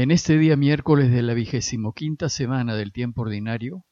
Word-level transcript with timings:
En 0.00 0.12
este 0.12 0.38
día 0.38 0.56
miércoles 0.56 1.10
de 1.10 1.22
la 1.22 1.34
vigésimo 1.34 1.92
quinta 1.92 2.28
semana 2.28 2.76
del 2.76 2.92
tiempo 2.92 3.22
ordinario, 3.22 3.84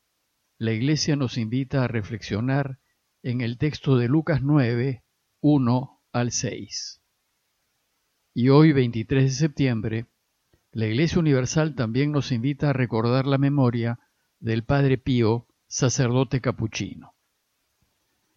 la 0.56 0.71
Iglesia 0.71 1.17
nos 1.17 1.37
invita 1.37 1.82
a 1.82 1.88
reflexionar 1.88 2.79
en 3.24 3.40
el 3.40 3.58
texto 3.58 3.96
de 3.96 4.06
Lucas 4.06 4.40
9, 4.40 5.03
1 5.40 6.00
al 6.12 6.30
6. 6.30 7.03
Y 8.35 8.50
hoy, 8.50 8.72
23 8.72 9.24
de 9.24 9.31
septiembre, 9.31 10.06
la 10.71 10.87
Iglesia 10.87 11.19
Universal 11.19 11.74
también 11.74 12.13
nos 12.13 12.31
invita 12.31 12.71
a 12.71 12.73
recordar 12.73 13.27
la 13.27 13.38
memoria 13.38 13.99
del 14.38 14.63
Padre 14.63 14.99
Pío, 14.99 15.49
sacerdote 15.67 16.41
capuchino. 16.41 17.16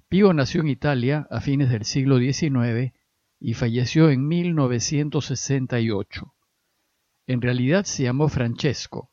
Pío 0.07 0.33
nació 0.33 0.61
en 0.61 0.69
Italia 0.69 1.27
a 1.29 1.39
fines 1.39 1.69
del 1.69 1.85
siglo 1.85 2.17
XIX 2.17 2.95
y 3.39 3.53
falleció 3.53 4.09
en 4.09 4.27
1968. 4.27 6.33
En 7.29 7.43
realidad 7.43 7.85
se 7.85 8.01
llamó 8.01 8.27
Francesco, 8.27 9.11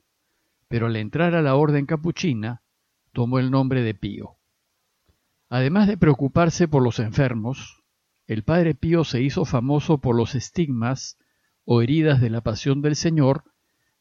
pero 0.69 0.87
al 0.87 0.97
entrar 0.97 1.35
a 1.35 1.43
la 1.43 1.55
orden 1.55 1.85
capuchina 1.85 2.63
tomó 3.13 3.39
el 3.39 3.51
nombre 3.51 3.83
de 3.83 3.93
Pío. 3.93 4.39
Además 5.51 5.87
de 5.87 5.99
preocuparse 5.99 6.67
por 6.67 6.83
los 6.83 6.99
enfermos, 6.99 7.85
el 8.27 8.43
padre 8.43 8.75
Pío 8.75 9.05
se 9.05 9.21
hizo 9.21 9.45
famoso 9.45 9.99
por 9.99 10.17
los 10.17 10.35
estigmas 10.35 11.19
o 11.67 11.83
heridas 11.83 12.23
de 12.23 12.31
la 12.31 12.41
pasión 12.41 12.81
del 12.81 12.97
Señor 12.97 13.45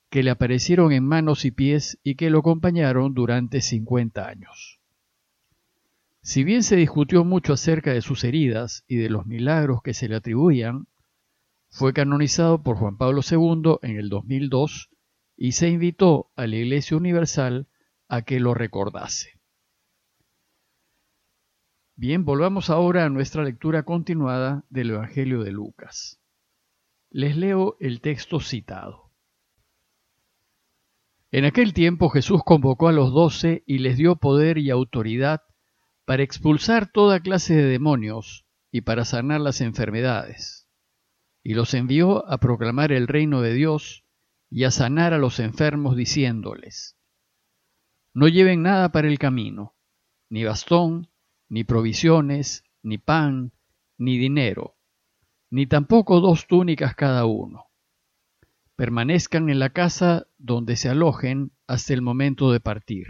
que 0.10 0.24
le 0.24 0.32
aparecieron 0.32 0.94
en 0.94 1.04
manos 1.04 1.44
y 1.44 1.52
pies 1.52 2.00
y 2.02 2.16
que 2.16 2.30
lo 2.30 2.40
acompañaron 2.40 3.16
durante 3.16 3.60
cincuenta 3.60 4.30
años. 4.30 4.80
Si 6.22 6.46
bien 6.46 6.63
se 6.63 6.77
discutió 6.77 7.26
mucho 7.26 7.52
acerca 7.52 7.91
de 7.91 8.02
sus 8.02 8.24
heridas 8.24 8.86
y 8.88 8.96
de 8.96 9.10
los 9.10 9.26
milagros 9.26 9.82
que 9.84 9.94
se 9.94 10.08
le 10.08 10.16
atribuían, 10.16 10.88
fue 11.75 11.91
canonizado 11.91 12.63
por 12.63 12.77
Juan 12.77 12.97
Pablo 12.97 13.20
II 13.29 13.79
en 13.81 13.98
el 13.98 14.07
2002 14.07 14.90
y 15.35 15.51
se 15.51 15.68
invitó 15.68 16.32
a 16.37 16.48
la 16.48 16.55
Iglesia 16.55 16.95
Universal 16.95 17.67
a 18.07 18.21
que 18.21 18.40
lo 18.40 18.54
recordase. 18.54 19.41
Bien, 21.98 22.23
volvamos 22.23 22.70
ahora 22.70 23.04
a 23.04 23.09
nuestra 23.09 23.43
lectura 23.43 23.84
continuada 23.84 24.63
del 24.70 24.91
Evangelio 24.91 25.43
de 25.43 25.51
Lucas. 25.51 26.21
Les 27.09 27.35
leo 27.35 27.76
el 27.82 27.99
texto 27.99 28.39
citado. 28.39 29.12
En 31.29 31.43
aquel 31.43 31.73
tiempo 31.73 32.07
Jesús 32.07 32.41
convocó 32.45 32.87
a 32.87 32.93
los 32.93 33.12
doce 33.12 33.65
y 33.67 33.79
les 33.79 33.98
dio 33.98 34.15
poder 34.15 34.60
y 34.60 34.70
autoridad 34.70 35.41
para 36.05 36.23
expulsar 36.23 36.89
toda 36.89 37.20
clase 37.20 37.54
de 37.54 37.65
demonios 37.65 38.45
y 38.71 38.79
para 38.79 39.04
sanar 39.04 39.41
las 39.41 39.60
enfermedades 39.60 40.65
y 41.46 41.54
los 41.54 41.76
envió 41.76 42.27
a 42.27 42.40
proclamar 42.40 42.91
el 42.91 43.07
reino 43.07 43.41
de 43.41 43.54
Dios 43.54 44.04
y 44.49 44.63
a 44.63 44.71
sanar 44.71 45.13
a 45.13 45.20
los 45.20 45.40
enfermos 45.40 45.96
diciéndoles, 45.96 46.98
No 48.15 48.27
lleven 48.27 48.63
nada 48.63 48.91
para 48.91 49.07
el 49.07 49.20
camino, 49.20 49.76
ni 50.27 50.43
bastón, 50.43 51.07
ni 51.48 51.63
provisiones, 51.63 52.63
ni 52.82 52.98
pan, 52.98 53.51
ni 53.99 54.18
dinero, 54.18 54.76
ni 55.51 55.68
tampoco 55.68 56.20
dos 56.20 56.48
túnicas 56.48 56.96
cada 56.96 57.26
uno. 57.26 57.68
Permanezcan 58.76 59.48
en 59.51 59.60
la 59.60 59.70
casa 59.70 60.26
donde 60.40 60.76
se 60.76 60.90
alojen 60.90 61.51
hasta 61.68 61.93
el 61.93 62.01
momento 62.01 62.51
de 62.51 62.60
partir. 62.60 63.05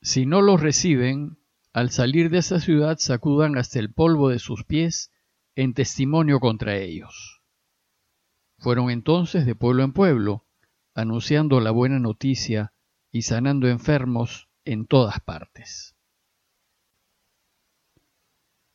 Si 0.00 0.26
no 0.26 0.42
los 0.42 0.60
reciben, 0.60 1.38
al 1.72 1.90
salir 1.90 2.30
de 2.30 2.38
esa 2.38 2.60
ciudad 2.60 2.98
sacudan 3.00 3.58
hasta 3.58 3.80
el 3.80 3.92
polvo 3.92 4.28
de 4.28 4.38
sus 4.38 4.62
pies 4.62 5.11
en 5.54 5.74
testimonio 5.74 6.40
contra 6.40 6.76
ellos. 6.76 7.42
Fueron 8.58 8.90
entonces 8.90 9.44
de 9.44 9.54
pueblo 9.54 9.82
en 9.82 9.92
pueblo, 9.92 10.46
anunciando 10.94 11.60
la 11.60 11.70
buena 11.70 11.98
noticia 11.98 12.72
y 13.10 13.22
sanando 13.22 13.68
enfermos 13.68 14.48
en 14.64 14.86
todas 14.86 15.20
partes. 15.20 15.96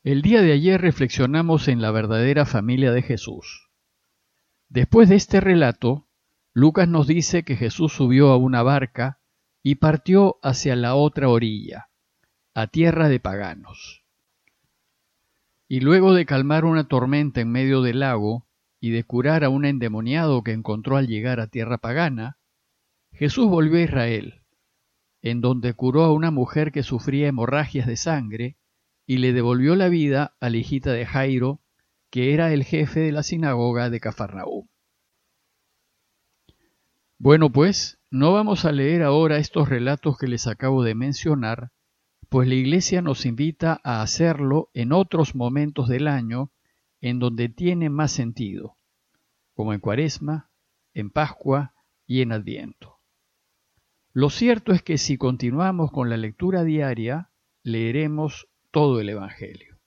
El 0.03 0.21
día 0.21 0.41
de 0.41 0.53
ayer 0.53 0.79
reflexionamos 0.79 1.67
en 1.67 1.81
la 1.81 1.91
verdadera 1.91 2.45
familia 2.45 2.91
de 2.91 3.01
Jesús. 3.01 3.69
Después 4.69 5.09
de 5.09 5.15
este 5.15 5.41
relato, 5.41 6.07
Lucas 6.53 6.87
nos 6.87 7.07
dice 7.07 7.43
que 7.43 7.55
Jesús 7.55 7.93
subió 7.93 8.31
a 8.31 8.37
una 8.37 8.63
barca 8.63 9.19
y 9.63 9.75
partió 9.75 10.37
hacia 10.43 10.75
la 10.75 10.95
otra 10.95 11.29
orilla, 11.29 11.89
a 12.53 12.67
tierra 12.67 13.09
de 13.09 13.19
paganos. 13.19 14.06
Y 15.67 15.81
luego 15.81 16.13
de 16.13 16.25
calmar 16.25 16.65
una 16.65 16.87
tormenta 16.87 17.41
en 17.41 17.51
medio 17.51 17.81
del 17.81 17.99
lago 17.99 18.47
y 18.79 18.91
de 18.91 19.03
curar 19.03 19.43
a 19.43 19.49
un 19.49 19.65
endemoniado 19.65 20.43
que 20.43 20.51
encontró 20.53 20.97
al 20.97 21.07
llegar 21.07 21.39
a 21.39 21.47
tierra 21.47 21.77
pagana, 21.77 22.37
Jesús 23.11 23.47
volvió 23.47 23.77
a 23.77 23.81
Israel, 23.81 24.43
en 25.21 25.41
donde 25.41 25.73
curó 25.73 26.03
a 26.03 26.13
una 26.13 26.31
mujer 26.31 26.71
que 26.71 26.83
sufría 26.83 27.27
hemorragias 27.27 27.87
de 27.87 27.97
sangre 27.97 28.57
y 29.05 29.17
le 29.17 29.33
devolvió 29.33 29.75
la 29.75 29.89
vida 29.89 30.35
a 30.39 30.49
la 30.49 30.57
hijita 30.57 30.93
de 30.93 31.05
Jairo, 31.05 31.61
que 32.09 32.33
era 32.33 32.53
el 32.53 32.63
jefe 32.63 32.99
de 32.99 33.11
la 33.11 33.23
sinagoga 33.23 33.89
de 33.89 33.99
Cafarnaúm. 33.99 34.67
Bueno, 37.17 37.51
pues, 37.51 37.99
no 38.11 38.31
vamos 38.31 38.63
a 38.65 38.71
leer 38.71 39.01
ahora 39.01 39.37
estos 39.37 39.69
relatos 39.69 40.17
que 40.17 40.27
les 40.27 40.45
acabo 40.45 40.83
de 40.83 40.93
mencionar, 40.93 41.71
pues 42.29 42.47
la 42.47 42.55
Iglesia 42.55 43.01
nos 43.01 43.25
invita 43.25 43.79
a 43.83 44.01
hacerlo 44.01 44.69
en 44.73 44.91
otros 44.91 45.35
momentos 45.35 45.87
del 45.87 46.07
año 46.07 46.51
en 46.99 47.19
donde 47.19 47.47
tiene 47.47 47.89
más 47.89 48.11
sentido, 48.11 48.77
como 49.53 49.73
en 49.73 49.79
Cuaresma, 49.79 50.49
en 50.93 51.09
Pascua 51.09 51.73
y 52.05 52.21
en 52.21 52.31
Adviento. 52.31 52.97
Lo 54.11 54.29
cierto 54.29 54.73
es 54.73 54.81
que 54.81 54.97
si 54.97 55.17
continuamos 55.17 55.91
con 55.91 56.09
la 56.09 56.17
lectura 56.17 56.63
diaria, 56.63 57.29
leeremos 57.63 58.47
todo 58.71 58.99
el 58.99 59.09
Evangelio. 59.09 59.77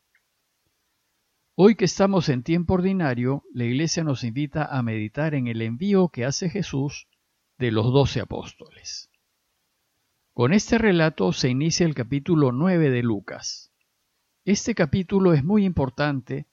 Hoy 1.57 1.75
que 1.75 1.85
estamos 1.85 2.29
en 2.29 2.43
tiempo 2.43 2.75
ordinario, 2.75 3.43
la 3.53 3.65
Iglesia 3.65 4.03
nos 4.03 4.25
invita 4.25 4.65
a 4.65 4.83
meditar 4.83 5.35
en 5.35 5.47
el 5.47 5.61
envío 5.61 6.09
que 6.09 6.25
hace 6.25 6.49
Jesús 6.49 7.07
de 7.59 7.71
los 7.71 7.93
doce 7.93 8.21
apóstoles. 8.21 9.10
Con 10.41 10.55
este 10.55 10.79
relato 10.79 11.35
se 11.35 11.51
inicia 11.51 11.85
el 11.85 11.95
capítulo 11.95 12.51
9 12.51 12.89
de 12.89 13.03
Lucas. 13.03 13.75
Este 14.47 14.75
capítulo 14.75 15.35
es 15.35 15.45
muy 15.45 15.67
importante, 15.67 16.47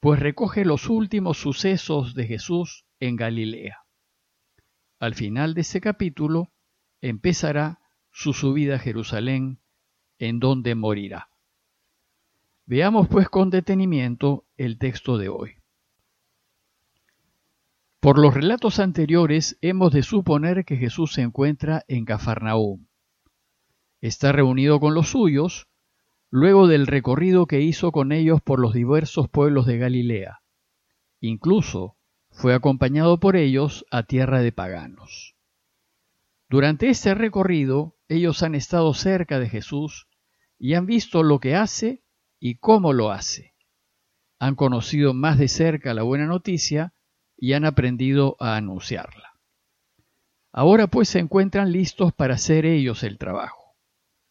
pues 0.00 0.18
recoge 0.18 0.64
los 0.64 0.88
últimos 0.88 1.36
sucesos 1.36 2.14
de 2.14 2.26
Jesús 2.26 2.86
en 2.98 3.16
Galilea. 3.16 3.84
Al 4.98 5.14
final 5.14 5.52
de 5.52 5.60
este 5.60 5.82
capítulo 5.82 6.50
empezará 7.02 7.80
su 8.10 8.32
subida 8.32 8.76
a 8.76 8.78
Jerusalén, 8.78 9.60
en 10.18 10.40
donde 10.40 10.74
morirá. 10.74 11.28
Veamos 12.64 13.06
pues 13.06 13.28
con 13.28 13.50
detenimiento 13.50 14.46
el 14.56 14.78
texto 14.78 15.18
de 15.18 15.28
hoy. 15.28 15.56
Por 18.00 18.18
los 18.18 18.32
relatos 18.32 18.78
anteriores 18.78 19.58
hemos 19.60 19.92
de 19.92 20.04
suponer 20.04 20.64
que 20.64 20.78
Jesús 20.78 21.12
se 21.12 21.20
encuentra 21.20 21.84
en 21.86 22.06
Cafarnaúm 22.06 22.86
está 24.00 24.32
reunido 24.32 24.80
con 24.80 24.94
los 24.94 25.10
suyos, 25.10 25.68
luego 26.30 26.66
del 26.66 26.86
recorrido 26.86 27.46
que 27.46 27.60
hizo 27.60 27.92
con 27.92 28.12
ellos 28.12 28.40
por 28.40 28.60
los 28.60 28.72
diversos 28.72 29.28
pueblos 29.28 29.66
de 29.66 29.78
Galilea. 29.78 30.40
Incluso 31.20 31.96
fue 32.30 32.54
acompañado 32.54 33.20
por 33.20 33.36
ellos 33.36 33.84
a 33.90 34.04
tierra 34.04 34.40
de 34.40 34.52
paganos. 34.52 35.36
Durante 36.48 36.88
este 36.88 37.14
recorrido, 37.14 37.96
ellos 38.08 38.42
han 38.42 38.54
estado 38.54 38.94
cerca 38.94 39.38
de 39.38 39.48
Jesús 39.48 40.08
y 40.58 40.74
han 40.74 40.86
visto 40.86 41.22
lo 41.22 41.38
que 41.38 41.54
hace 41.54 42.02
y 42.38 42.56
cómo 42.56 42.92
lo 42.92 43.10
hace. 43.10 43.54
Han 44.38 44.54
conocido 44.54 45.12
más 45.12 45.38
de 45.38 45.48
cerca 45.48 45.94
la 45.94 46.02
buena 46.02 46.26
noticia 46.26 46.94
y 47.36 47.52
han 47.52 47.64
aprendido 47.64 48.36
a 48.40 48.56
anunciarla. 48.56 49.34
Ahora 50.52 50.86
pues 50.86 51.08
se 51.08 51.18
encuentran 51.18 51.70
listos 51.70 52.12
para 52.12 52.34
hacer 52.34 52.66
ellos 52.66 53.02
el 53.04 53.18
trabajo 53.18 53.59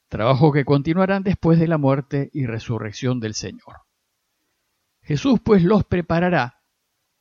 trabajo 0.09 0.51
que 0.51 0.65
continuarán 0.65 1.23
después 1.23 1.59
de 1.59 1.67
la 1.67 1.77
muerte 1.77 2.29
y 2.33 2.45
resurrección 2.45 3.19
del 3.19 3.35
Señor. 3.35 3.83
Jesús 5.01 5.39
pues 5.39 5.63
los 5.63 5.85
preparará 5.85 6.63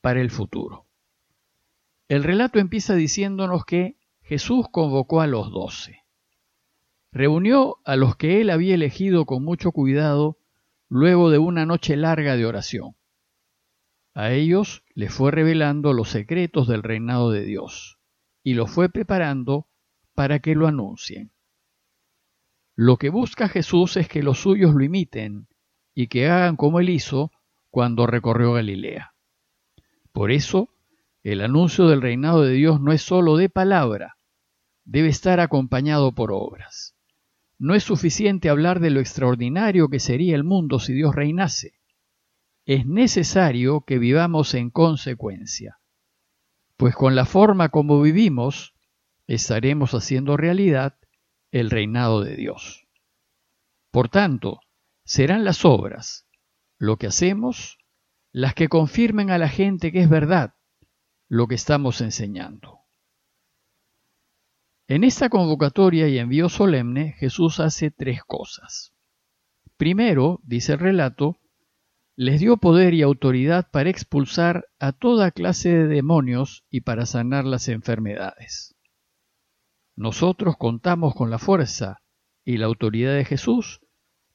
para 0.00 0.20
el 0.20 0.30
futuro. 0.30 0.86
El 2.08 2.24
relato 2.24 2.58
empieza 2.58 2.94
diciéndonos 2.94 3.64
que 3.64 3.98
Jesús 4.22 4.66
convocó 4.70 5.20
a 5.20 5.26
los 5.26 5.50
doce. 5.50 6.04
Reunió 7.12 7.76
a 7.84 7.96
los 7.96 8.16
que 8.16 8.40
él 8.40 8.50
había 8.50 8.74
elegido 8.74 9.26
con 9.26 9.44
mucho 9.44 9.72
cuidado 9.72 10.38
luego 10.88 11.30
de 11.30 11.38
una 11.38 11.66
noche 11.66 11.96
larga 11.96 12.36
de 12.36 12.46
oración. 12.46 12.96
A 14.14 14.32
ellos 14.32 14.82
les 14.94 15.12
fue 15.12 15.30
revelando 15.30 15.92
los 15.92 16.08
secretos 16.08 16.66
del 16.66 16.82
reinado 16.82 17.30
de 17.30 17.44
Dios 17.44 17.98
y 18.42 18.54
los 18.54 18.70
fue 18.70 18.88
preparando 18.88 19.68
para 20.14 20.38
que 20.40 20.54
lo 20.54 20.66
anuncien. 20.66 21.32
Lo 22.80 22.96
que 22.96 23.08
busca 23.08 23.48
Jesús 23.48 23.96
es 23.96 24.06
que 24.06 24.22
los 24.22 24.38
suyos 24.38 24.72
lo 24.72 24.84
imiten 24.84 25.48
y 25.96 26.06
que 26.06 26.28
hagan 26.28 26.54
como 26.54 26.78
él 26.78 26.90
hizo 26.90 27.32
cuando 27.70 28.06
recorrió 28.06 28.52
Galilea. 28.52 29.14
Por 30.12 30.30
eso 30.30 30.70
El 31.24 31.40
anuncio 31.40 31.88
del 31.88 32.00
reinado 32.00 32.42
de 32.42 32.52
Dios 32.52 32.80
no 32.80 32.92
es 32.92 33.02
sólo 33.02 33.36
de 33.36 33.48
palabra, 33.48 34.16
debe 34.84 35.08
estar 35.08 35.40
acompañado 35.40 36.14
por 36.14 36.30
obras. 36.30 36.94
No 37.58 37.74
es 37.74 37.82
suficiente 37.82 38.48
hablar 38.48 38.78
de 38.78 38.90
lo 38.90 39.00
extraordinario 39.00 39.88
que 39.88 39.98
sería 39.98 40.36
el 40.36 40.44
mundo 40.44 40.78
si 40.78 40.92
Dios 40.92 41.16
reinase. 41.16 41.80
Es 42.64 42.86
necesario 42.86 43.80
que 43.80 43.98
vivamos 43.98 44.54
en 44.54 44.70
consecuencia, 44.70 45.80
pues 46.76 46.94
con 46.94 47.16
la 47.16 47.24
forma 47.24 47.70
como 47.70 48.00
vivimos 48.00 48.72
estaremos 49.26 49.94
haciendo 49.94 50.36
realidad 50.36 50.94
el 51.50 51.70
reinado 51.70 52.22
de 52.22 52.36
Dios. 52.36 52.86
Por 53.90 54.08
tanto, 54.08 54.60
serán 55.04 55.44
las 55.44 55.64
obras, 55.64 56.28
lo 56.78 56.96
que 56.96 57.06
hacemos, 57.06 57.78
las 58.32 58.54
que 58.54 58.68
confirmen 58.68 59.30
a 59.30 59.38
la 59.38 59.48
gente 59.48 59.90
que 59.92 60.00
es 60.00 60.08
verdad 60.08 60.54
lo 61.28 61.46
que 61.46 61.54
estamos 61.54 62.00
enseñando. 62.00 62.80
En 64.86 65.04
esta 65.04 65.28
convocatoria 65.28 66.08
y 66.08 66.18
envío 66.18 66.48
solemne, 66.48 67.12
Jesús 67.18 67.60
hace 67.60 67.90
tres 67.90 68.22
cosas. 68.24 68.94
Primero, 69.76 70.40
dice 70.44 70.72
el 70.72 70.78
relato, 70.78 71.38
les 72.16 72.40
dio 72.40 72.56
poder 72.56 72.94
y 72.94 73.02
autoridad 73.02 73.70
para 73.70 73.90
expulsar 73.90 74.66
a 74.78 74.92
toda 74.92 75.30
clase 75.30 75.68
de 75.68 75.86
demonios 75.86 76.64
y 76.70 76.80
para 76.80 77.04
sanar 77.04 77.44
las 77.44 77.68
enfermedades. 77.68 78.77
Nosotros 79.98 80.56
contamos 80.56 81.12
con 81.16 81.28
la 81.28 81.40
fuerza 81.40 82.02
y 82.44 82.58
la 82.58 82.66
autoridad 82.66 83.16
de 83.16 83.24
Jesús 83.24 83.80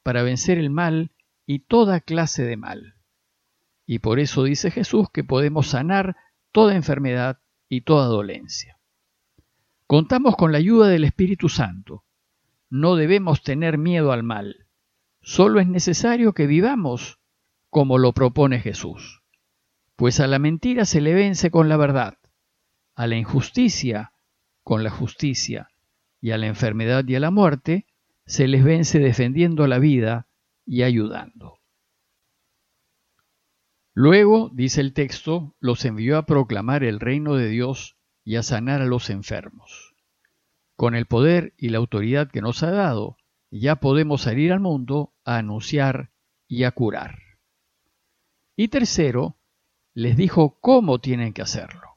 para 0.04 0.22
vencer 0.22 0.58
el 0.58 0.70
mal 0.70 1.12
y 1.46 1.60
toda 1.60 2.02
clase 2.02 2.44
de 2.44 2.58
mal. 2.58 2.96
Y 3.86 4.00
por 4.00 4.20
eso 4.20 4.44
dice 4.44 4.72
Jesús 4.72 5.08
que 5.14 5.24
podemos 5.24 5.68
sanar 5.68 6.18
toda 6.52 6.76
enfermedad 6.76 7.40
y 7.70 7.80
toda 7.80 8.08
dolencia. 8.08 8.78
Contamos 9.88 10.36
con 10.36 10.52
la 10.52 10.58
ayuda 10.58 10.90
del 10.90 11.06
Espíritu 11.06 11.48
Santo. 11.48 12.04
No 12.70 12.98
debemos 12.98 13.42
tener 13.42 13.78
miedo 13.78 14.12
al 14.12 14.24
mal. 14.24 14.68
Solo 15.22 15.62
es 15.62 15.68
necesario 15.70 16.34
que 16.34 16.46
vivamos 16.46 17.20
como 17.70 18.00
lo 18.00 18.12
propone 18.12 18.60
Jesús. 18.60 19.24
Pues 19.96 20.20
a 20.20 20.28
la 20.28 20.40
mentira 20.40 20.84
se 20.84 21.00
le 21.00 21.14
vence 21.14 21.52
con 21.52 21.70
la 21.70 21.78
verdad, 21.78 22.18
a 22.96 23.08
la 23.08 23.16
injusticia 23.16 24.13
con 24.64 24.84
la 24.84 24.90
justicia, 24.90 25.70
y 26.22 26.32
a 26.32 26.38
la 26.38 26.48
enfermedad 26.48 27.06
y 27.08 27.16
a 27.16 27.20
la 27.20 27.32
muerte 27.32 27.86
se 28.26 28.48
les 28.48 28.64
vence 28.64 29.00
defendiendo 29.00 29.68
la 29.68 29.80
vida 29.80 30.28
y 30.66 30.84
ayudando. 30.84 31.60
Luego, 33.94 34.50
dice 34.54 34.82
el 34.82 34.94
texto, 34.94 35.56
los 35.60 35.86
envió 35.86 36.18
a 36.18 36.26
proclamar 36.26 36.84
el 36.84 37.00
reino 37.00 37.36
de 37.36 37.48
Dios 37.50 37.98
y 38.24 38.38
a 38.38 38.44
sanar 38.44 38.82
a 38.82 38.86
los 38.86 39.10
enfermos. 39.10 39.94
Con 40.76 40.96
el 40.96 41.06
poder 41.06 41.54
y 41.58 41.70
la 41.70 41.78
autoridad 41.78 42.32
que 42.32 42.42
nos 42.42 42.64
ha 42.64 42.72
dado, 42.72 43.18
ya 43.52 43.76
podemos 43.76 44.24
salir 44.24 44.52
al 44.52 44.60
mundo 44.60 45.14
a 45.26 45.38
anunciar 45.38 46.12
y 46.48 46.64
a 46.64 46.72
curar. 46.72 47.20
Y 48.56 48.70
tercero, 48.70 49.38
les 49.94 50.18
dijo 50.18 50.58
cómo 50.60 51.00
tienen 51.00 51.34
que 51.34 51.44
hacerlo. 51.44 51.93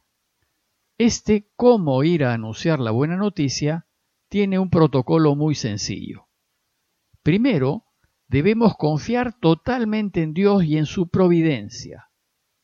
Este 0.98 1.50
cómo 1.56 2.02
ir 2.04 2.24
a 2.24 2.32
anunciar 2.32 2.80
la 2.80 2.90
buena 2.90 3.16
noticia 3.16 3.86
tiene 4.28 4.58
un 4.58 4.70
protocolo 4.70 5.34
muy 5.34 5.54
sencillo. 5.54 6.28
Primero, 7.22 7.84
debemos 8.28 8.76
confiar 8.76 9.38
totalmente 9.38 10.22
en 10.22 10.32
Dios 10.32 10.64
y 10.64 10.78
en 10.78 10.86
su 10.86 11.08
providencia. 11.08 12.10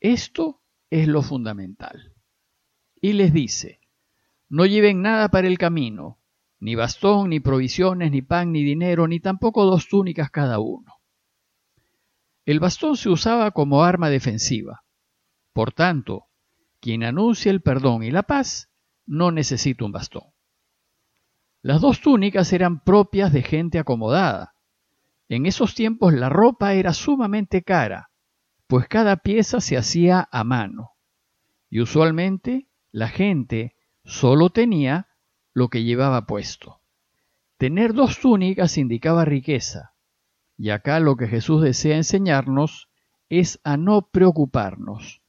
Esto 0.00 0.62
es 0.90 1.08
lo 1.08 1.22
fundamental 1.22 2.12
y 3.02 3.14
les 3.14 3.32
dice, 3.32 3.80
no 4.48 4.64
lleven 4.64 5.02
nada 5.02 5.28
para 5.28 5.48
el 5.48 5.58
camino, 5.58 6.20
ni 6.60 6.76
bastón, 6.76 7.30
ni 7.30 7.40
provisiones, 7.40 8.12
ni 8.12 8.22
pan, 8.22 8.52
ni 8.52 8.62
dinero, 8.62 9.08
ni 9.08 9.18
tampoco 9.18 9.64
dos 9.64 9.88
túnicas 9.88 10.30
cada 10.30 10.60
uno. 10.60 11.00
El 12.44 12.60
bastón 12.60 12.96
se 12.96 13.10
usaba 13.10 13.50
como 13.50 13.82
arma 13.82 14.08
defensiva. 14.08 14.84
Por 15.52 15.72
tanto, 15.72 16.28
quien 16.82 17.04
anuncia 17.04 17.52
el 17.52 17.62
perdón 17.62 18.02
y 18.02 18.10
la 18.10 18.24
paz 18.24 18.68
no 19.06 19.30
necesita 19.30 19.84
un 19.84 19.92
bastón. 19.92 20.24
Las 21.62 21.80
dos 21.80 22.00
túnicas 22.00 22.52
eran 22.52 22.82
propias 22.82 23.32
de 23.32 23.42
gente 23.42 23.78
acomodada. 23.78 24.56
En 25.28 25.46
esos 25.46 25.76
tiempos 25.76 26.12
la 26.12 26.28
ropa 26.28 26.74
era 26.74 26.92
sumamente 26.92 27.62
cara, 27.62 28.10
pues 28.66 28.88
cada 28.88 29.18
pieza 29.18 29.60
se 29.60 29.76
hacía 29.76 30.28
a 30.32 30.42
mano, 30.42 30.90
y 31.70 31.80
usualmente 31.80 32.66
la 32.90 33.08
gente 33.08 33.76
solo 34.04 34.50
tenía 34.50 35.06
lo 35.54 35.68
que 35.68 35.84
llevaba 35.84 36.26
puesto. 36.26 36.80
Tener 37.58 37.94
dos 37.94 38.18
túnicas 38.18 38.76
indicaba 38.76 39.24
riqueza, 39.24 39.94
y 40.58 40.70
acá 40.70 40.98
lo 40.98 41.14
que 41.14 41.28
Jesús 41.28 41.62
desea 41.62 41.96
enseñarnos 41.96 42.88
es 43.28 43.60
a 43.62 43.76
no 43.76 44.08
preocuparnos. 44.10 45.21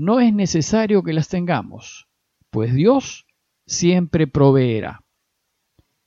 No 0.00 0.18
es 0.18 0.32
necesario 0.32 1.02
que 1.02 1.12
las 1.12 1.28
tengamos, 1.28 2.08
pues 2.48 2.72
Dios 2.72 3.26
siempre 3.66 4.26
proveerá. 4.26 5.04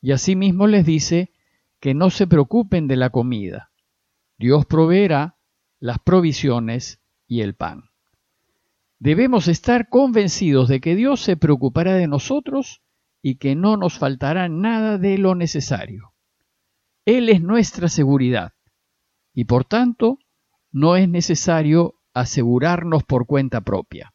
Y 0.01 0.13
asimismo 0.13 0.65
les 0.65 0.83
dice 0.83 1.31
que 1.79 1.93
no 1.93 2.09
se 2.09 2.25
preocupen 2.25 2.87
de 2.87 2.95
la 2.95 3.11
comida. 3.11 3.69
Dios 4.39 4.65
proveerá 4.65 5.37
las 5.79 5.99
provisiones 5.99 7.03
y 7.27 7.41
el 7.41 7.53
pan. 7.53 7.91
Debemos 8.97 9.47
estar 9.47 9.89
convencidos 9.89 10.69
de 10.69 10.81
que 10.81 10.95
Dios 10.95 11.21
se 11.21 11.37
preocupará 11.37 11.93
de 11.93 12.07
nosotros 12.07 12.81
y 13.21 13.35
que 13.35 13.53
no 13.53 13.77
nos 13.77 13.99
faltará 13.99 14.49
nada 14.49 14.97
de 14.97 15.19
lo 15.19 15.35
necesario. 15.35 16.13
Él 17.05 17.29
es 17.29 17.43
nuestra 17.43 17.89
seguridad 17.89 18.53
y 19.35 19.45
por 19.45 19.65
tanto 19.65 20.17
no 20.71 20.95
es 20.95 21.07
necesario 21.07 21.99
asegurarnos 22.13 23.03
por 23.03 23.25
cuenta 23.25 23.61
propia. 23.61 24.13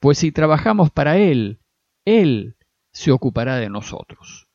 Pues 0.00 0.18
si 0.18 0.32
trabajamos 0.32 0.90
para 0.90 1.18
Él, 1.18 1.60
Él 2.04 2.56
se 2.92 3.12
ocupará 3.12 3.56
de 3.56 3.70
nosotros. 3.70 4.48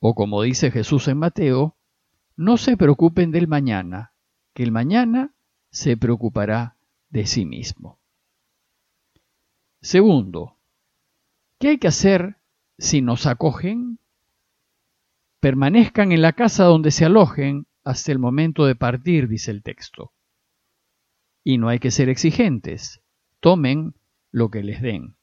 O 0.00 0.14
como 0.14 0.42
dice 0.42 0.70
Jesús 0.70 1.08
en 1.08 1.18
Mateo, 1.18 1.76
no 2.36 2.56
se 2.56 2.76
preocupen 2.76 3.32
del 3.32 3.48
mañana, 3.48 4.12
que 4.54 4.62
el 4.62 4.72
mañana 4.72 5.34
se 5.70 5.96
preocupará 5.96 6.76
de 7.10 7.26
sí 7.26 7.44
mismo. 7.44 7.98
Segundo, 9.80 10.56
¿qué 11.58 11.68
hay 11.68 11.78
que 11.78 11.88
hacer 11.88 12.36
si 12.78 13.00
nos 13.00 13.26
acogen? 13.26 13.98
Permanezcan 15.40 16.12
en 16.12 16.22
la 16.22 16.32
casa 16.32 16.64
donde 16.64 16.90
se 16.90 17.04
alojen 17.04 17.66
hasta 17.84 18.12
el 18.12 18.18
momento 18.18 18.66
de 18.66 18.74
partir, 18.74 19.28
dice 19.28 19.50
el 19.50 19.62
texto. 19.62 20.12
Y 21.44 21.58
no 21.58 21.68
hay 21.68 21.78
que 21.78 21.90
ser 21.90 22.08
exigentes, 22.08 23.00
tomen 23.40 23.94
lo 24.30 24.50
que 24.50 24.62
les 24.62 24.82
den. 24.82 25.16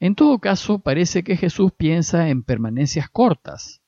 En 0.00 0.14
todo 0.14 0.38
caso, 0.38 0.80
parece 0.80 1.22
que 1.22 1.36
Jesús 1.36 1.72
piensa 1.72 2.28
en 2.28 2.42
permanencias 2.42 3.08
cortas, 3.08 3.82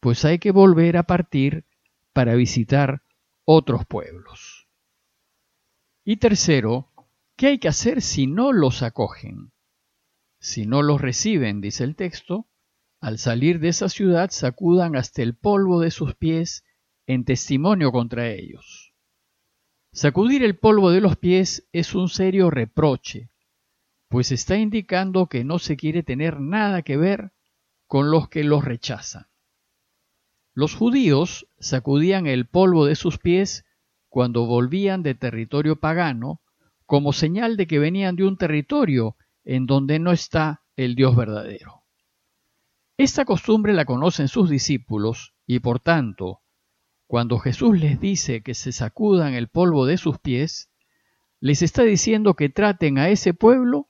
pues 0.00 0.24
hay 0.24 0.38
que 0.38 0.52
volver 0.52 0.96
a 0.96 1.02
partir 1.02 1.66
para 2.12 2.34
visitar 2.34 3.02
otros 3.44 3.84
pueblos. 3.84 4.68
Y 6.04 6.16
tercero, 6.16 6.90
¿Qué 7.40 7.46
hay 7.46 7.58
que 7.58 7.68
hacer 7.68 8.02
si 8.02 8.26
no 8.26 8.52
los 8.52 8.82
acogen? 8.82 9.50
Si 10.40 10.66
no 10.66 10.82
los 10.82 11.00
reciben, 11.00 11.62
dice 11.62 11.84
el 11.84 11.96
texto, 11.96 12.50
al 13.00 13.16
salir 13.16 13.60
de 13.60 13.68
esa 13.68 13.88
ciudad 13.88 14.28
sacudan 14.30 14.94
hasta 14.94 15.22
el 15.22 15.34
polvo 15.34 15.80
de 15.80 15.90
sus 15.90 16.14
pies 16.14 16.66
en 17.06 17.24
testimonio 17.24 17.92
contra 17.92 18.28
ellos. 18.28 18.89
Sacudir 19.92 20.44
el 20.44 20.56
polvo 20.56 20.90
de 20.90 21.00
los 21.00 21.16
pies 21.16 21.68
es 21.72 21.94
un 21.94 22.08
serio 22.08 22.48
reproche, 22.50 23.30
pues 24.08 24.30
está 24.30 24.56
indicando 24.56 25.26
que 25.26 25.44
no 25.44 25.58
se 25.58 25.76
quiere 25.76 26.02
tener 26.02 26.40
nada 26.40 26.82
que 26.82 26.96
ver 26.96 27.32
con 27.86 28.10
los 28.10 28.28
que 28.28 28.44
los 28.44 28.64
rechazan. 28.64 29.26
Los 30.54 30.76
judíos 30.76 31.48
sacudían 31.58 32.26
el 32.26 32.46
polvo 32.46 32.86
de 32.86 32.94
sus 32.94 33.18
pies 33.18 33.64
cuando 34.08 34.46
volvían 34.46 35.02
de 35.02 35.14
territorio 35.14 35.76
pagano 35.76 36.40
como 36.86 37.12
señal 37.12 37.56
de 37.56 37.66
que 37.66 37.78
venían 37.78 38.14
de 38.14 38.24
un 38.24 38.36
territorio 38.36 39.16
en 39.44 39.66
donde 39.66 39.98
no 39.98 40.12
está 40.12 40.62
el 40.76 40.94
Dios 40.94 41.16
verdadero. 41.16 41.82
Esta 42.96 43.24
costumbre 43.24 43.72
la 43.72 43.84
conocen 43.84 44.28
sus 44.28 44.50
discípulos 44.50 45.34
y 45.46 45.60
por 45.60 45.80
tanto, 45.80 46.42
cuando 47.10 47.40
Jesús 47.40 47.76
les 47.76 47.98
dice 47.98 48.40
que 48.40 48.54
se 48.54 48.70
sacudan 48.70 49.34
el 49.34 49.48
polvo 49.48 49.84
de 49.84 49.96
sus 49.96 50.20
pies, 50.20 50.70
les 51.40 51.60
está 51.60 51.82
diciendo 51.82 52.34
que 52.34 52.50
traten 52.50 52.98
a 52.98 53.08
ese 53.08 53.34
pueblo 53.34 53.88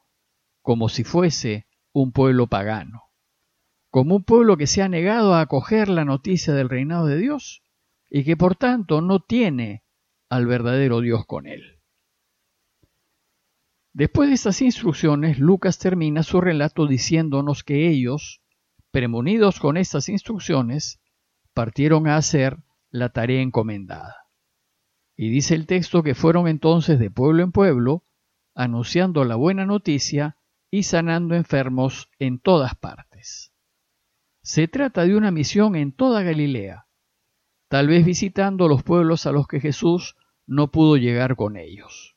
como 0.62 0.88
si 0.88 1.04
fuese 1.04 1.66
un 1.92 2.12
pueblo 2.12 2.46
pagano, 2.46 3.02
como 3.90 4.16
un 4.16 4.24
pueblo 4.24 4.56
que 4.56 4.66
se 4.66 4.80
ha 4.80 4.88
negado 4.88 5.34
a 5.34 5.42
acoger 5.42 5.90
la 5.90 6.06
noticia 6.06 6.54
del 6.54 6.70
reinado 6.70 7.04
de 7.04 7.18
Dios 7.18 7.62
y 8.08 8.24
que 8.24 8.38
por 8.38 8.56
tanto 8.56 9.02
no 9.02 9.20
tiene 9.20 9.84
al 10.30 10.46
verdadero 10.46 11.02
Dios 11.02 11.26
con 11.26 11.46
él. 11.46 11.78
Después 13.92 14.30
de 14.30 14.36
estas 14.36 14.62
instrucciones, 14.62 15.38
Lucas 15.38 15.78
termina 15.78 16.22
su 16.22 16.40
relato 16.40 16.86
diciéndonos 16.86 17.64
que 17.64 17.86
ellos, 17.86 18.40
premonidos 18.90 19.60
con 19.60 19.76
estas 19.76 20.08
instrucciones, 20.08 21.02
partieron 21.52 22.08
a 22.08 22.16
hacer 22.16 22.64
la 22.90 23.10
tarea 23.10 23.40
encomendada. 23.40 24.16
Y 25.16 25.30
dice 25.30 25.54
el 25.54 25.66
texto 25.66 26.02
que 26.02 26.14
fueron 26.14 26.48
entonces 26.48 26.98
de 26.98 27.10
pueblo 27.10 27.42
en 27.42 27.52
pueblo, 27.52 28.04
anunciando 28.54 29.24
la 29.24 29.36
buena 29.36 29.66
noticia 29.66 30.36
y 30.70 30.84
sanando 30.84 31.34
enfermos 31.34 32.10
en 32.18 32.40
todas 32.40 32.74
partes. 32.74 33.52
Se 34.42 34.68
trata 34.68 35.04
de 35.04 35.16
una 35.16 35.30
misión 35.30 35.76
en 35.76 35.92
toda 35.92 36.22
Galilea, 36.22 36.86
tal 37.68 37.88
vez 37.88 38.04
visitando 38.04 38.68
los 38.68 38.82
pueblos 38.82 39.26
a 39.26 39.32
los 39.32 39.46
que 39.46 39.60
Jesús 39.60 40.16
no 40.46 40.70
pudo 40.70 40.96
llegar 40.96 41.36
con 41.36 41.56
ellos. 41.56 42.16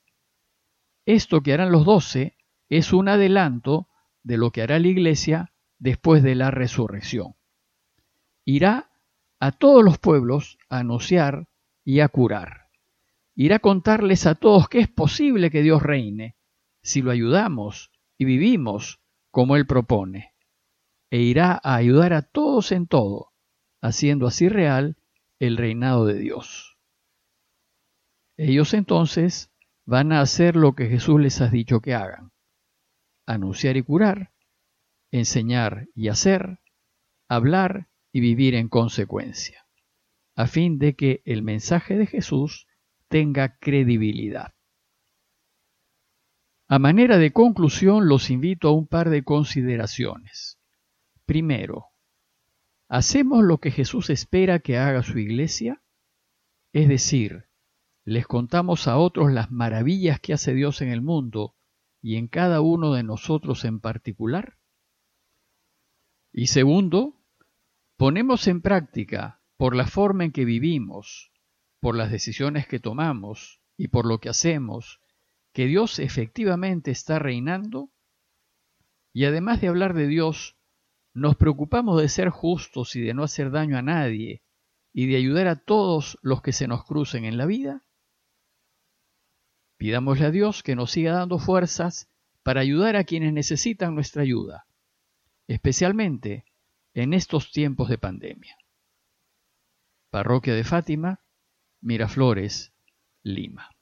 Esto 1.06 1.42
que 1.42 1.52
harán 1.52 1.70
los 1.70 1.84
doce 1.84 2.36
es 2.68 2.92
un 2.92 3.08
adelanto 3.08 3.88
de 4.22 4.38
lo 4.38 4.50
que 4.50 4.62
hará 4.62 4.78
la 4.78 4.88
iglesia 4.88 5.52
después 5.78 6.22
de 6.22 6.34
la 6.34 6.50
resurrección. 6.50 7.34
Irá 8.44 8.90
a 9.44 9.52
todos 9.52 9.84
los 9.84 9.98
pueblos 9.98 10.56
a 10.70 10.78
anunciar 10.78 11.48
y 11.84 12.00
a 12.00 12.08
curar. 12.08 12.70
Irá 13.34 13.56
a 13.56 13.58
contarles 13.58 14.26
a 14.26 14.36
todos 14.36 14.70
que 14.70 14.80
es 14.80 14.88
posible 14.88 15.50
que 15.50 15.60
Dios 15.60 15.82
reine 15.82 16.38
si 16.82 17.02
lo 17.02 17.10
ayudamos 17.10 17.90
y 18.16 18.24
vivimos 18.24 19.02
como 19.30 19.56
Él 19.56 19.66
propone. 19.66 20.32
E 21.10 21.18
irá 21.18 21.60
a 21.62 21.74
ayudar 21.74 22.14
a 22.14 22.22
todos 22.22 22.72
en 22.72 22.86
todo, 22.86 23.34
haciendo 23.82 24.26
así 24.26 24.48
real 24.48 24.96
el 25.38 25.58
reinado 25.58 26.06
de 26.06 26.14
Dios. 26.14 26.78
Ellos 28.38 28.72
entonces 28.72 29.52
van 29.84 30.12
a 30.12 30.22
hacer 30.22 30.56
lo 30.56 30.74
que 30.74 30.86
Jesús 30.86 31.20
les 31.20 31.42
ha 31.42 31.48
dicho 31.48 31.80
que 31.80 31.92
hagan, 31.92 32.32
anunciar 33.26 33.76
y 33.76 33.82
curar, 33.82 34.32
enseñar 35.10 35.88
y 35.94 36.08
hacer, 36.08 36.60
hablar 37.28 37.90
y 38.14 38.20
vivir 38.20 38.54
en 38.54 38.68
consecuencia, 38.68 39.66
a 40.36 40.46
fin 40.46 40.78
de 40.78 40.94
que 40.94 41.20
el 41.24 41.42
mensaje 41.42 41.96
de 41.96 42.06
Jesús 42.06 42.68
tenga 43.08 43.58
credibilidad. 43.58 44.54
A 46.68 46.78
manera 46.78 47.18
de 47.18 47.32
conclusión, 47.32 48.08
los 48.08 48.30
invito 48.30 48.68
a 48.68 48.72
un 48.72 48.86
par 48.86 49.10
de 49.10 49.24
consideraciones. 49.24 50.60
Primero, 51.26 51.86
¿hacemos 52.88 53.42
lo 53.42 53.58
que 53.58 53.72
Jesús 53.72 54.10
espera 54.10 54.60
que 54.60 54.78
haga 54.78 55.02
su 55.02 55.18
iglesia? 55.18 55.82
Es 56.72 56.88
decir, 56.88 57.48
les 58.04 58.28
contamos 58.28 58.86
a 58.86 58.96
otros 58.96 59.32
las 59.32 59.50
maravillas 59.50 60.20
que 60.20 60.34
hace 60.34 60.54
Dios 60.54 60.82
en 60.82 60.90
el 60.90 61.02
mundo 61.02 61.56
y 62.00 62.14
en 62.14 62.28
cada 62.28 62.60
uno 62.60 62.92
de 62.92 63.02
nosotros 63.02 63.64
en 63.64 63.80
particular? 63.80 64.56
Y 66.32 66.46
segundo, 66.46 67.18
ponemos 67.96 68.48
en 68.48 68.60
práctica, 68.60 69.40
por 69.56 69.76
la 69.76 69.86
forma 69.86 70.24
en 70.24 70.32
que 70.32 70.44
vivimos, 70.44 71.32
por 71.80 71.96
las 71.96 72.10
decisiones 72.10 72.66
que 72.66 72.80
tomamos 72.80 73.60
y 73.76 73.88
por 73.88 74.06
lo 74.06 74.18
que 74.18 74.28
hacemos, 74.28 75.00
que 75.52 75.66
Dios 75.66 75.98
efectivamente 75.98 76.90
está 76.90 77.18
reinando? 77.18 77.90
Y 79.12 79.26
además 79.26 79.60
de 79.60 79.68
hablar 79.68 79.94
de 79.94 80.08
Dios, 80.08 80.56
nos 81.12 81.36
preocupamos 81.36 82.00
de 82.00 82.08
ser 82.08 82.30
justos 82.30 82.96
y 82.96 83.00
de 83.00 83.14
no 83.14 83.22
hacer 83.22 83.52
daño 83.52 83.78
a 83.78 83.82
nadie 83.82 84.42
y 84.92 85.06
de 85.06 85.16
ayudar 85.16 85.46
a 85.46 85.56
todos 85.56 86.18
los 86.22 86.42
que 86.42 86.52
se 86.52 86.66
nos 86.66 86.84
crucen 86.84 87.24
en 87.24 87.36
la 87.36 87.46
vida? 87.46 87.84
Pidámosle 89.76 90.26
a 90.26 90.30
Dios 90.30 90.62
que 90.62 90.74
nos 90.74 90.90
siga 90.90 91.12
dando 91.12 91.38
fuerzas 91.38 92.10
para 92.42 92.60
ayudar 92.60 92.96
a 92.96 93.04
quienes 93.04 93.32
necesitan 93.32 93.94
nuestra 93.94 94.22
ayuda, 94.22 94.66
especialmente 95.46 96.44
en 96.94 97.12
estos 97.12 97.50
tiempos 97.50 97.88
de 97.88 97.98
pandemia. 97.98 98.56
Parroquia 100.10 100.54
de 100.54 100.64
Fátima, 100.64 101.24
Miraflores, 101.80 102.72
Lima. 103.22 103.73